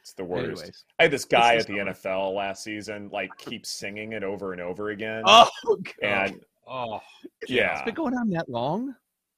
It's 0.03 0.15
the 0.15 0.25
worst. 0.25 0.63
Anyways. 0.63 0.85
I 0.99 1.05
had 1.05 1.13
this 1.13 1.25
guy 1.25 1.55
at 1.55 1.67
the. 1.67 1.75
NFL 1.75 2.35
last 2.35 2.65
season, 2.65 3.09
like 3.13 3.31
keep 3.39 3.65
singing 3.65 4.13
it 4.13 4.25
over 4.25 4.53
and 4.53 4.61
over 4.61 4.91
again. 4.91 5.23
Oh 5.27 5.49
god. 6.01 6.31
and 6.31 6.41
Oh, 6.67 7.01
yeah, 7.49 7.73
It's 7.73 7.83
been 7.83 7.95
going 7.95 8.15
on 8.15 8.31
that 8.31 8.49
long? 8.49 8.95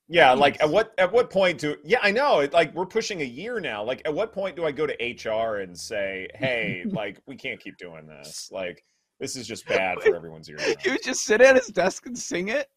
yeah. 0.08 0.32
Like 0.32 0.60
at 0.62 0.68
what 0.68 0.94
at 0.98 1.10
what 1.10 1.30
point 1.30 1.58
do? 1.58 1.76
Yeah, 1.84 1.98
I 2.02 2.10
know. 2.10 2.40
It, 2.40 2.52
like 2.52 2.74
we're 2.74 2.86
pushing 2.86 3.22
a 3.22 3.24
year 3.24 3.60
now. 3.60 3.82
Like 3.82 4.02
at 4.04 4.12
what 4.12 4.32
point 4.32 4.56
do 4.56 4.64
I 4.64 4.72
go 4.72 4.86
to 4.86 4.94
HR 4.94 5.56
and 5.60 5.78
say, 5.78 6.28
"Hey, 6.34 6.84
like 6.90 7.20
we 7.26 7.36
can't 7.36 7.60
keep 7.60 7.76
doing 7.78 8.06
this. 8.06 8.50
Like 8.52 8.84
this 9.20 9.36
is 9.36 9.46
just 9.46 9.66
bad 9.66 10.00
for 10.02 10.14
everyone's 10.14 10.48
ear. 10.48 10.58
He 10.80 10.90
would 10.90 11.02
just 11.02 11.24
sit 11.24 11.40
at 11.40 11.56
his 11.56 11.68
desk 11.68 12.06
and 12.06 12.18
sing 12.18 12.48
it. 12.48 12.68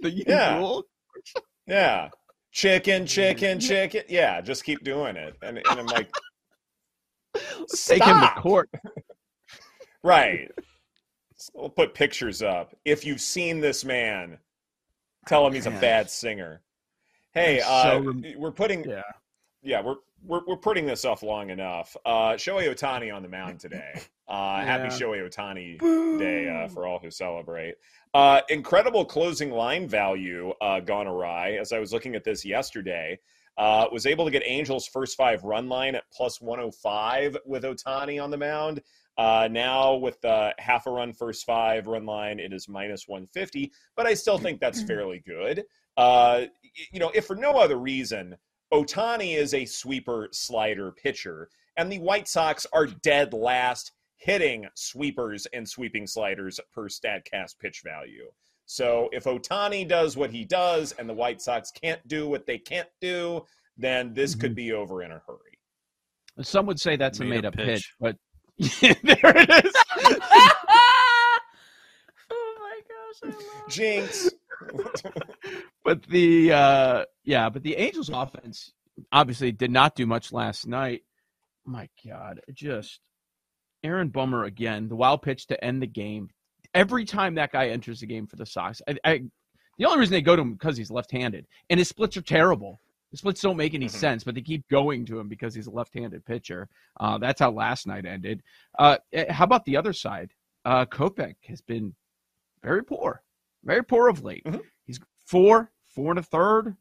The 0.00 0.10
you 0.10 0.24
Yeah. 0.26 0.80
Yeah, 1.66 2.08
chicken, 2.52 3.06
chicken, 3.06 3.60
chicken. 3.60 4.02
Yeah, 4.08 4.40
just 4.40 4.64
keep 4.64 4.82
doing 4.82 5.16
it, 5.16 5.36
and, 5.42 5.58
and 5.58 5.80
I'm 5.80 5.86
like, 5.86 6.10
take 7.66 8.02
him 8.04 8.20
to 8.20 8.32
court. 8.40 8.70
Right. 10.02 10.50
So 11.36 11.50
we'll 11.54 11.68
put 11.68 11.92
pictures 11.94 12.42
up. 12.42 12.74
If 12.84 13.04
you've 13.04 13.20
seen 13.20 13.60
this 13.60 13.84
man, 13.84 14.38
tell 15.26 15.46
him 15.46 15.52
he's 15.52 15.66
a 15.66 15.70
bad 15.72 16.10
singer. 16.10 16.62
Hey, 17.34 17.60
uh, 17.60 18.00
we're 18.38 18.50
putting 18.50 18.84
Yeah. 18.88 19.02
yeah, 19.62 19.82
we're 19.82 19.96
we're 20.24 20.40
we're 20.46 20.56
putting 20.56 20.86
this 20.86 21.04
off 21.04 21.22
long 21.22 21.50
enough. 21.50 21.96
Uh 22.04 22.30
Shohei 22.32 22.74
Ohtani 22.74 23.14
on 23.14 23.22
the 23.22 23.28
mound 23.28 23.60
today. 23.66 24.00
Uh 24.28 24.62
happy 24.62 24.84
Yeah. 24.84 24.98
Shohei 24.98 25.28
Ohtani 25.28 26.18
day 26.18 26.48
uh, 26.48 26.68
for 26.68 26.86
all 26.86 26.98
who 26.98 27.10
celebrate. 27.10 27.74
Uh 28.14 28.40
incredible 28.48 29.04
closing 29.04 29.50
line 29.50 29.86
value 29.88 30.52
uh 30.60 30.80
gone 30.80 31.06
awry 31.06 31.52
as 31.60 31.72
I 31.72 31.78
was 31.78 31.92
looking 31.92 32.14
at 32.14 32.24
this 32.24 32.44
yesterday. 32.44 33.18
Uh 33.60 33.86
was 33.92 34.06
able 34.06 34.24
to 34.24 34.30
get 34.30 34.42
Angels 34.46 34.86
first 34.86 35.16
5 35.16 35.44
run 35.44 35.68
line 35.68 35.94
at 35.94 36.04
plus 36.10 36.40
105 36.40 37.36
with 37.44 37.64
Ohtani 37.64 38.22
on 38.22 38.30
the 38.30 38.38
mound. 38.38 38.80
Uh, 39.20 39.48
now 39.50 39.96
with 39.96 40.18
the 40.22 40.54
half 40.56 40.86
a 40.86 40.90
run 40.90 41.12
first 41.12 41.44
five 41.44 41.86
run 41.86 42.06
line, 42.06 42.40
it 42.40 42.54
is 42.54 42.70
minus 42.70 43.06
150, 43.06 43.70
but 43.94 44.06
I 44.06 44.14
still 44.14 44.38
think 44.38 44.60
that's 44.60 44.82
fairly 44.86 45.22
good. 45.26 45.64
Uh, 45.98 46.44
you 46.90 46.98
know, 46.98 47.10
if 47.14 47.26
for 47.26 47.36
no 47.36 47.52
other 47.52 47.76
reason, 47.76 48.34
Ohtani 48.72 49.36
is 49.36 49.52
a 49.52 49.66
sweeper 49.66 50.30
slider 50.32 50.92
pitcher, 50.92 51.50
and 51.76 51.92
the 51.92 51.98
White 51.98 52.28
Sox 52.28 52.66
are 52.72 52.86
dead 52.86 53.34
last 53.34 53.92
hitting 54.16 54.66
sweepers 54.74 55.46
and 55.52 55.68
sweeping 55.68 56.06
sliders 56.06 56.58
per 56.72 56.88
StatCast 56.88 57.58
pitch 57.58 57.82
value. 57.84 58.30
So 58.70 59.08
if 59.10 59.24
Ohtani 59.24 59.88
does 59.88 60.16
what 60.16 60.30
he 60.30 60.44
does 60.44 60.92
and 60.92 61.08
the 61.08 61.12
White 61.12 61.42
Sox 61.42 61.72
can't 61.72 62.06
do 62.06 62.28
what 62.28 62.46
they 62.46 62.56
can't 62.56 62.88
do, 63.00 63.44
then 63.76 64.14
this 64.14 64.36
could 64.36 64.54
be 64.54 64.72
over 64.72 65.02
in 65.02 65.10
a 65.10 65.20
hurry. 65.26 65.58
Some 66.42 66.66
would 66.66 66.78
say 66.78 66.94
that's 66.94 67.18
a 67.18 67.24
Made 67.24 67.30
made 67.30 67.46
up 67.46 67.54
up 67.54 67.58
pitch, 67.58 67.66
pitch. 67.66 67.94
but 67.98 68.16
there 68.80 69.36
it 69.36 69.64
is. 69.64 69.72
oh 72.30 72.54
my 72.60 72.80
gosh, 72.86 73.24
I 73.24 73.26
love. 73.26 73.68
Jinx. 73.68 74.30
but 75.84 76.04
the 76.04 76.52
uh 76.52 77.04
yeah, 77.24 77.48
but 77.50 77.64
the 77.64 77.74
Angels 77.74 78.08
offense 78.08 78.72
obviously 79.10 79.50
did 79.50 79.72
not 79.72 79.96
do 79.96 80.06
much 80.06 80.32
last 80.32 80.68
night. 80.68 81.02
My 81.66 81.88
God, 82.06 82.40
just 82.54 83.00
Aaron 83.82 84.10
Bummer 84.10 84.44
again, 84.44 84.88
the 84.88 84.94
wild 84.94 85.22
pitch 85.22 85.48
to 85.48 85.64
end 85.64 85.82
the 85.82 85.88
game. 85.88 86.30
Every 86.74 87.04
time 87.04 87.34
that 87.34 87.52
guy 87.52 87.68
enters 87.68 88.00
the 88.00 88.06
game 88.06 88.26
for 88.26 88.36
the 88.36 88.46
Sox, 88.46 88.80
I, 88.88 88.96
I 89.04 89.22
the 89.78 89.86
only 89.86 89.98
reason 89.98 90.12
they 90.12 90.20
go 90.22 90.36
to 90.36 90.42
him 90.42 90.52
because 90.52 90.76
he's 90.76 90.90
left-handed, 90.90 91.46
and 91.70 91.78
his 91.78 91.88
splits 91.88 92.16
are 92.16 92.22
terrible. 92.22 92.80
The 93.10 93.16
splits 93.16 93.40
don't 93.40 93.56
make 93.56 93.74
any 93.74 93.86
Mhm. 93.86 93.90
sense, 93.90 94.24
but 94.24 94.34
they 94.34 94.40
keep 94.42 94.68
going 94.68 95.04
to 95.06 95.18
him 95.18 95.26
because 95.28 95.54
he's 95.54 95.66
a 95.66 95.70
left-handed 95.70 96.24
pitcher. 96.24 96.68
Uh, 97.00 97.18
that's 97.18 97.40
how 97.40 97.50
last 97.50 97.86
night 97.86 98.04
ended. 98.06 98.42
Uh, 98.78 98.98
eh, 99.12 99.32
how 99.32 99.44
about 99.44 99.64
the 99.64 99.76
other 99.76 99.92
side? 99.92 100.32
Uh, 100.64 100.84
Kopech 100.84 101.34
has 101.48 101.60
been 101.60 101.94
very 102.62 102.84
poor, 102.84 103.22
very 103.64 103.82
poor 103.82 104.08
of 104.08 104.22
late. 104.22 104.44
Mhm. 104.44 104.62
He's 104.84 105.00
four, 105.26 105.72
four 105.88 106.10
and 106.12 106.18
a 106.18 106.22
third, 106.22 106.76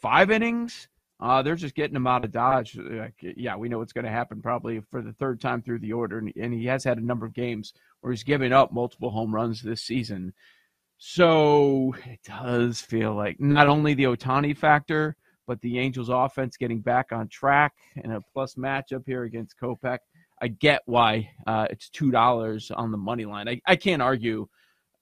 five 0.00 0.30
innings. 0.30 0.88
Uh, 1.22 1.40
they're 1.40 1.54
just 1.54 1.76
getting 1.76 1.94
him 1.94 2.06
out 2.08 2.24
of 2.24 2.32
Dodge. 2.32 2.76
Like, 2.76 3.14
yeah, 3.20 3.54
we 3.56 3.68
know 3.68 3.78
what's 3.78 3.92
going 3.92 4.06
to 4.06 4.10
happen 4.10 4.42
probably 4.42 4.82
for 4.90 5.00
the 5.00 5.12
third 5.12 5.40
time 5.40 5.62
through 5.62 5.78
the 5.78 5.92
order, 5.92 6.18
and, 6.18 6.32
and 6.36 6.52
he 6.52 6.66
has 6.66 6.82
had 6.82 6.98
a 6.98 7.04
number 7.04 7.24
of 7.24 7.32
games 7.32 7.74
where 8.00 8.12
he's 8.12 8.24
given 8.24 8.52
up 8.52 8.72
multiple 8.72 9.10
home 9.10 9.32
runs 9.32 9.62
this 9.62 9.82
season. 9.82 10.34
So 10.98 11.94
it 12.06 12.18
does 12.24 12.80
feel 12.80 13.14
like 13.14 13.38
not 13.38 13.68
only 13.68 13.94
the 13.94 14.04
Ohtani 14.04 14.56
factor, 14.56 15.16
but 15.46 15.60
the 15.60 15.78
Angels' 15.78 16.08
offense 16.08 16.56
getting 16.56 16.80
back 16.80 17.12
on 17.12 17.28
track 17.28 17.74
in 17.96 18.10
a 18.10 18.20
plus 18.32 18.56
matchup 18.56 19.04
here 19.06 19.22
against 19.22 19.58
Kopech. 19.60 19.98
I 20.40 20.48
get 20.48 20.82
why 20.86 21.30
uh, 21.46 21.68
it's 21.70 21.88
two 21.88 22.10
dollars 22.10 22.72
on 22.72 22.90
the 22.90 22.98
money 22.98 23.26
line. 23.26 23.48
I, 23.48 23.60
I 23.64 23.76
can't 23.76 24.02
argue 24.02 24.48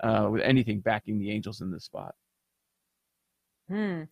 uh, 0.02 0.28
with 0.30 0.42
anything 0.42 0.80
backing 0.80 1.18
the 1.18 1.30
Angels 1.30 1.62
in 1.62 1.70
this 1.70 1.84
spot. 1.84 2.14
Hmm. 3.70 4.02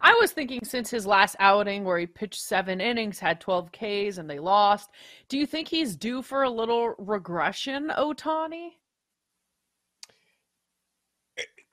I 0.00 0.16
was 0.20 0.30
thinking 0.30 0.60
since 0.62 0.90
his 0.90 1.04
last 1.04 1.34
outing 1.40 1.82
where 1.82 1.98
he 1.98 2.06
pitched 2.06 2.40
seven 2.40 2.80
innings, 2.80 3.18
had 3.18 3.40
12 3.40 3.72
Ks, 3.72 4.18
and 4.18 4.30
they 4.30 4.38
lost, 4.38 4.90
do 5.28 5.36
you 5.36 5.44
think 5.44 5.66
he's 5.66 5.96
due 5.96 6.22
for 6.22 6.44
a 6.44 6.50
little 6.50 6.94
regression, 6.98 7.90
Ohtani? 7.98 8.74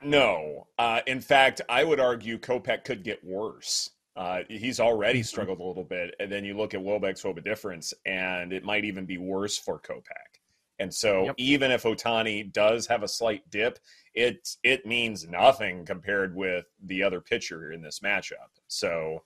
No. 0.01 0.65
Uh, 0.79 1.01
in 1.05 1.21
fact, 1.21 1.61
I 1.69 1.83
would 1.83 1.99
argue 1.99 2.39
Kopech 2.39 2.83
could 2.83 3.03
get 3.03 3.23
worse. 3.23 3.91
Uh, 4.15 4.39
he's 4.49 4.79
already 4.79 5.21
struggled 5.21 5.59
a 5.59 5.63
little 5.63 5.83
bit, 5.83 6.15
and 6.19 6.31
then 6.31 6.45
you 6.45 6.57
look 6.57 6.73
at 6.73 6.81
Wilbeck's 6.81 7.21
hope 7.21 7.43
difference, 7.43 7.93
and 8.07 8.53
it 8.53 8.63
might 8.63 8.85
even 8.85 9.05
be 9.05 9.19
worse 9.19 9.59
for 9.59 9.79
Kopech. 9.79 10.34
And 10.79 10.93
so 10.93 11.25
Yep. 11.25 11.35
even 11.37 11.71
if 11.71 11.83
Ohtani 11.83 12.51
does 12.51 12.87
have 12.87 13.01
a 13.03 13.07
slight 13.07 13.49
dip, 13.49 13.79
it 14.13 14.57
it 14.63 14.85
means 14.85 15.25
nothing 15.27 15.85
compared 15.85 16.35
with 16.35 16.65
the 16.83 17.01
other 17.03 17.21
pitcher 17.21 17.71
in 17.71 17.81
this 17.81 17.99
matchup. 18.01 18.49
So 18.67 19.23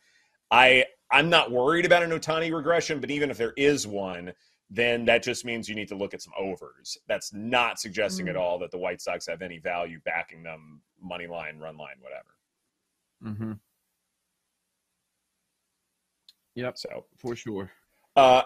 I 0.52 0.86
I'm 1.12 1.30
not 1.30 1.52
worried 1.52 1.86
about 1.86 2.04
an 2.04 2.12
Ohtani 2.12 2.54
regression, 2.54 3.00
but 3.00 3.10
even 3.10 3.32
if 3.32 3.38
there 3.38 3.54
is 3.58 3.88
one, 3.88 4.34
then 4.70 5.06
that 5.06 5.24
just 5.24 5.44
means 5.44 5.68
you 5.68 5.74
need 5.74 5.88
to 5.88 5.96
look 5.96 6.14
at 6.14 6.22
some 6.22 6.34
overs. 6.38 6.98
That's 7.08 7.34
not 7.34 7.80
suggesting 7.80 8.28
Mm. 8.28 8.32
at 8.32 8.36
all 8.36 8.60
that 8.60 8.70
the 8.70 8.78
White 8.78 9.02
Sox 9.02 9.26
have 9.26 9.42
any 9.42 9.58
value 9.58 10.00
backing 10.06 10.44
them 10.44 10.84
money 11.02 11.26
line, 11.26 11.58
run 11.58 11.78
line, 11.78 11.96
whatever. 12.00 12.36
Mm-hmm. 13.24 13.54
Yep, 16.56 16.78
So 16.78 17.06
for 17.18 17.36
sure. 17.36 17.72
uh 18.16 18.44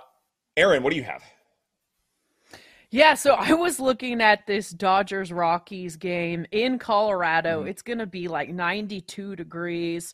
Erin, 0.55 0.83
what 0.83 0.91
do 0.91 0.95
you 0.98 1.03
have? 1.03 1.24
Yeah, 2.93 3.15
so 3.15 3.33
I 3.33 3.53
was 3.53 3.79
looking 3.79 4.21
at 4.21 4.45
this 4.45 4.69
Dodgers 4.69 5.31
Rockies 5.33 5.95
game 5.95 6.45
in 6.51 6.77
Colorado. 6.77 7.63
Mhm. 7.63 7.69
It's 7.69 7.81
going 7.81 7.97
to 7.97 8.05
be 8.05 8.27
like 8.27 8.50
92 8.50 9.35
degrees 9.35 10.13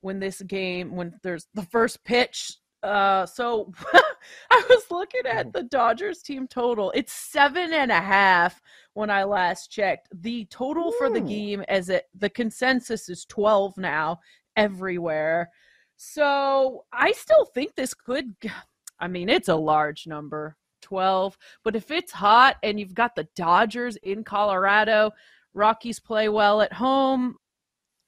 when 0.00 0.20
this 0.20 0.40
game 0.40 0.96
when 0.96 1.20
there's 1.22 1.48
the 1.52 1.64
first 1.64 2.02
pitch. 2.04 2.56
Uh 2.82 3.26
so 3.26 3.72
I 4.50 4.62
was 4.70 4.90
looking 4.90 5.26
at 5.26 5.52
the 5.52 5.64
Dodgers 5.64 6.22
team 6.22 6.48
total. 6.48 6.92
It's 6.94 7.12
seven 7.12 7.74
and 7.74 7.92
a 7.92 8.00
half 8.00 8.58
when 8.94 9.10
I 9.10 9.24
last 9.24 9.70
checked. 9.70 10.08
The 10.14 10.46
total 10.46 10.92
for 10.92 11.10
the 11.10 11.20
game 11.20 11.60
as 11.68 11.90
it 11.90 12.06
the 12.14 12.30
consensus 12.30 13.10
is 13.10 13.26
12 13.26 13.76
now 13.76 14.20
everywhere. 14.56 15.50
So 15.96 16.84
I 16.90 17.12
still 17.12 17.44
think 17.44 17.74
this 17.74 17.92
could 17.92 18.34
I 18.98 19.08
mean, 19.08 19.28
it's 19.28 19.48
a 19.48 19.56
large 19.56 20.06
number, 20.06 20.56
12. 20.84 21.36
But 21.64 21.74
if 21.74 21.90
it's 21.90 22.12
hot 22.12 22.56
and 22.62 22.78
you've 22.78 22.94
got 22.94 23.16
the 23.16 23.26
Dodgers 23.34 23.96
in 23.96 24.22
Colorado, 24.22 25.10
Rockies 25.54 25.98
play 25.98 26.28
well 26.28 26.60
at 26.60 26.72
home. 26.72 27.36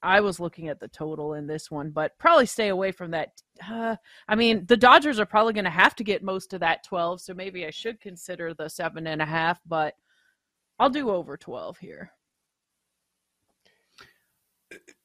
I 0.02 0.20
was 0.20 0.38
looking 0.38 0.68
at 0.68 0.78
the 0.78 0.88
total 0.88 1.34
in 1.34 1.46
this 1.48 1.70
one, 1.70 1.90
but 1.90 2.16
probably 2.18 2.46
stay 2.46 2.68
away 2.68 2.92
from 2.92 3.10
that. 3.12 3.30
Uh, 3.68 3.96
I 4.28 4.34
mean, 4.36 4.64
the 4.66 4.76
Dodgers 4.76 5.18
are 5.18 5.26
probably 5.26 5.54
going 5.54 5.64
to 5.64 5.70
have 5.70 5.96
to 5.96 6.04
get 6.04 6.22
most 6.22 6.52
of 6.52 6.60
that 6.60 6.84
12, 6.84 7.20
so 7.22 7.34
maybe 7.34 7.66
I 7.66 7.70
should 7.70 8.00
consider 8.00 8.54
the 8.54 8.68
seven 8.68 9.06
and 9.08 9.20
a 9.22 9.26
half, 9.26 9.58
but 9.66 9.94
I'll 10.78 10.90
do 10.90 11.10
over 11.10 11.36
12 11.36 11.78
here. 11.78 12.12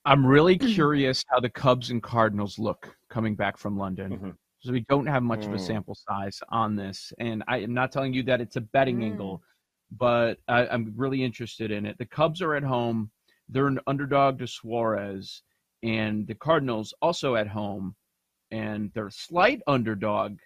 I'm 0.06 0.25
really 0.25 0.58
Mm-hmm. 0.58 0.74
curious 0.74 1.24
how 1.30 1.40
the 1.40 1.50
Cubs 1.50 1.90
and 1.90 2.04
Cardinals 2.04 2.60
look 2.60 2.96
coming 3.10 3.36
back 3.36 3.58
from 3.58 3.78
London. 3.78 4.20
Mhm. 4.20 4.38
So 4.62 4.72
we 4.72 4.82
don't 4.89 5.08
have 5.08 5.24
much 5.24 5.48
of 5.48 5.53
a 5.53 5.58
Mm. 5.58 5.65
sample 5.65 5.96
size 5.96 6.41
on 6.50 6.75
this, 6.75 7.12
and 7.20 7.44
I 7.48 7.58
am 7.60 7.74
not 7.74 7.91
telling 7.91 8.13
you 8.13 8.24
that 8.24 8.41
it's 8.41 8.56
a 8.58 8.62
betting 8.62 9.00
Mm. 9.00 9.06
angle, 9.06 9.44
but 9.91 10.39
I, 10.48 10.68
I'm 10.68 10.94
really 10.96 11.24
interested 11.24 11.72
in 11.72 11.86
it. 11.86 11.98
The 11.98 12.06
Cubs 12.06 12.41
are 12.41 12.56
at 12.56 12.63
home; 12.63 13.12
they're 13.50 13.68
an 13.68 13.80
underdog 13.88 14.39
to 14.39 14.48
Suarez, 14.48 15.44
and 15.84 16.27
the 16.27 16.36
Cardinals 16.36 16.94
also 17.01 17.36
at 17.36 17.48
home, 17.48 17.96
and 18.51 18.91
they're 18.94 19.08
a 19.08 19.12
slight 19.12 19.62
underdog, 19.68 20.38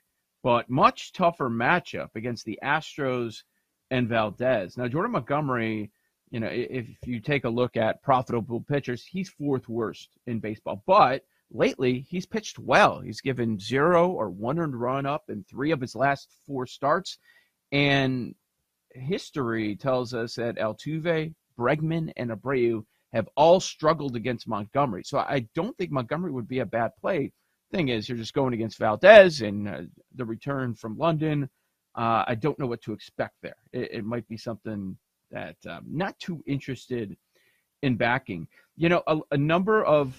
but 0.43 0.69
much 0.69 1.11
tougher 1.13 1.49
matchup 1.49 2.15
against 2.15 2.45
the 2.45 2.59
Astros 2.63 3.43
and 3.91 4.07
Valdez. 4.09 4.77
Now 4.77 4.87
Jordan 4.87 5.11
Montgomery 5.11 5.91
you 6.31 6.39
know, 6.39 6.47
if 6.51 6.87
you 7.05 7.19
take 7.19 7.45
a 7.45 7.49
look 7.49 7.77
at 7.77 8.01
profitable 8.01 8.59
pitchers, 8.61 9.05
he's 9.05 9.29
fourth 9.29 9.69
worst 9.69 10.09
in 10.27 10.39
baseball. 10.39 10.83
But 10.87 11.23
lately, 11.55 12.05
he's 12.09 12.25
pitched 12.25 12.59
well. 12.59 12.99
He's 12.99 13.21
given 13.21 13.59
zero 13.59 14.09
or 14.09 14.29
one 14.29 14.59
earned 14.59 14.79
run 14.79 15.05
up 15.05 15.23
in 15.29 15.43
three 15.43 15.71
of 15.71 15.81
his 15.81 15.95
last 15.95 16.29
four 16.45 16.67
starts. 16.67 17.17
And 17.71 18.35
history 18.91 19.75
tells 19.75 20.13
us 20.13 20.35
that 20.35 20.57
Altuve, 20.57 21.33
Bregman, 21.57 22.11
and 22.17 22.31
Abreu 22.31 22.85
have 23.13 23.29
all 23.35 23.59
struggled 23.59 24.15
against 24.15 24.47
Montgomery. 24.47 25.03
So 25.05 25.19
I 25.19 25.47
don't 25.55 25.75
think 25.77 25.91
Montgomery 25.91 26.31
would 26.31 26.47
be 26.47 26.59
a 26.59 26.65
bad 26.65 26.91
play. 26.99 27.31
Thing 27.71 27.89
is, 27.89 28.07
you're 28.07 28.17
just 28.17 28.33
going 28.33 28.53
against 28.53 28.77
Valdez 28.77 29.41
and 29.41 29.67
uh, 29.67 29.81
the 30.13 30.25
return 30.25 30.75
from 30.75 30.97
London. 30.97 31.49
Uh, 31.95 32.25
I 32.27 32.35
don't 32.35 32.59
know 32.59 32.67
what 32.67 32.81
to 32.83 32.93
expect 32.93 33.35
there. 33.41 33.55
It, 33.71 33.89
it 33.91 34.05
might 34.05 34.27
be 34.27 34.37
something 34.37 34.97
that 35.31 35.55
um, 35.67 35.85
not 35.89 36.19
too 36.19 36.43
interested 36.45 37.15
in 37.81 37.95
backing. 37.95 38.47
You 38.75 38.89
know, 38.89 39.03
a, 39.07 39.19
a 39.31 39.37
number 39.37 39.83
of 39.83 40.15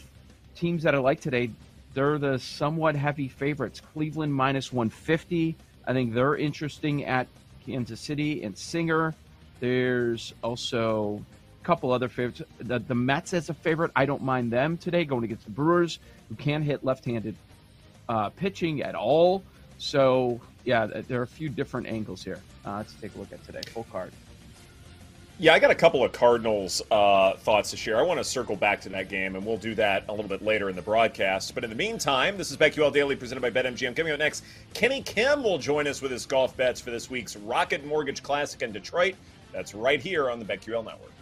teams 0.56 0.82
that 0.82 0.94
I 0.94 0.98
like 0.98 1.20
today, 1.20 1.50
they're 1.94 2.18
the 2.18 2.38
somewhat 2.38 2.96
heavy 2.96 3.28
favorites. 3.28 3.80
Cleveland 3.92 4.34
minus 4.34 4.72
150. 4.72 5.56
I 5.86 5.92
think 5.92 6.14
they're 6.14 6.36
interesting 6.36 7.04
at 7.04 7.26
Kansas 7.64 8.00
City 8.00 8.42
and 8.42 8.56
Singer. 8.56 9.14
There's 9.60 10.34
also 10.42 11.22
a 11.62 11.64
couple 11.64 11.92
other 11.92 12.08
favorites. 12.08 12.42
The, 12.58 12.78
the 12.78 12.94
Mets 12.94 13.32
as 13.32 13.48
a 13.48 13.54
favorite. 13.54 13.92
I 13.96 14.04
don't 14.04 14.22
mind 14.22 14.52
them 14.52 14.76
today 14.76 15.04
going 15.04 15.24
against 15.24 15.44
the 15.44 15.52
Brewers, 15.52 15.98
who 16.28 16.34
can't 16.34 16.64
hit 16.64 16.84
left-handed 16.84 17.36
uh, 18.08 18.30
pitching 18.30 18.82
at 18.82 18.94
all. 18.94 19.42
So 19.78 20.40
yeah, 20.64 20.86
there 20.86 21.20
are 21.20 21.24
a 21.24 21.28
few 21.28 21.48
different 21.48 21.86
angles 21.86 22.22
here. 22.22 22.40
Uh, 22.64 22.78
let's 22.78 22.94
take 22.94 23.14
a 23.14 23.18
look 23.18 23.32
at 23.32 23.44
today. 23.44 23.62
Full 23.72 23.86
card. 23.90 24.12
Yeah, 25.38 25.52
I 25.52 25.58
got 25.58 25.70
a 25.70 25.74
couple 25.74 26.02
of 26.02 26.12
Cardinals 26.12 26.80
uh, 26.90 27.34
thoughts 27.34 27.70
to 27.72 27.76
share. 27.76 27.98
I 27.98 28.02
want 28.02 28.18
to 28.18 28.24
circle 28.24 28.56
back 28.56 28.80
to 28.80 28.88
that 28.88 29.10
game, 29.10 29.36
and 29.36 29.44
we'll 29.44 29.58
do 29.58 29.74
that 29.74 30.04
a 30.08 30.12
little 30.12 30.30
bit 30.30 30.40
later 30.40 30.70
in 30.70 30.76
the 30.76 30.80
broadcast. 30.80 31.54
But 31.54 31.62
in 31.62 31.68
the 31.68 31.76
meantime, 31.76 32.38
this 32.38 32.50
is 32.50 32.56
BetQL 32.56 32.90
Daily 32.90 33.16
presented 33.16 33.42
by 33.42 33.50
BetMGM. 33.50 33.94
Coming 33.94 34.14
up 34.14 34.18
next, 34.18 34.44
Kenny 34.72 35.02
Kim 35.02 35.42
will 35.42 35.58
join 35.58 35.86
us 35.86 36.00
with 36.00 36.10
his 36.10 36.24
golf 36.24 36.56
bets 36.56 36.80
for 36.80 36.90
this 36.90 37.10
week's 37.10 37.36
Rocket 37.36 37.84
Mortgage 37.84 38.22
Classic 38.22 38.62
in 38.62 38.72
Detroit. 38.72 39.14
That's 39.52 39.74
right 39.74 40.00
here 40.00 40.30
on 40.30 40.38
the 40.38 40.46
BetQL 40.46 40.82
Network. 40.82 41.12